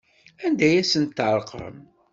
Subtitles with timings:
[0.45, 1.75] Anda ay asent-terqam?